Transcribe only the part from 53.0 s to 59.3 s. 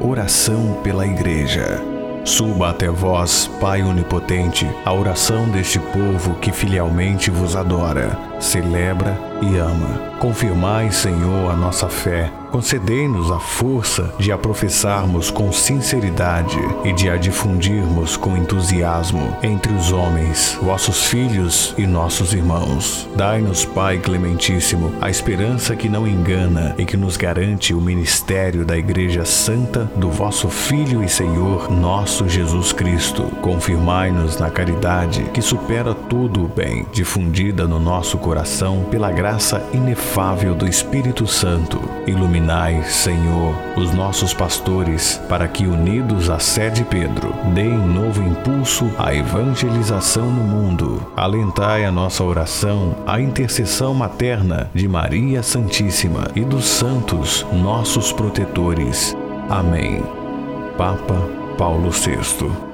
à intercessão materna de Maria Santíssima e dos santos, nossos protetores.